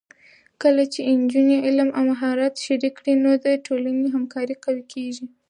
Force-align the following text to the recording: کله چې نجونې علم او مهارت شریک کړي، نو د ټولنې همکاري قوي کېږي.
کله 0.61 0.83
چې 0.93 0.99
نجونې 1.21 1.57
علم 1.65 1.89
او 1.97 2.03
مهارت 2.11 2.53
شریک 2.65 2.93
کړي، 2.99 3.13
نو 3.23 3.31
د 3.45 3.45
ټولنې 3.65 4.05
همکاري 4.15 4.55
قوي 4.63 4.83
کېږي. 4.93 5.25